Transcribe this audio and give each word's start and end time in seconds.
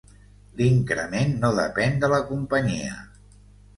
L'increment 0.61 1.35
no 1.45 1.53
depèn 1.59 2.03
de 2.05 2.09
la 2.17 2.21
companyia. 2.33 2.97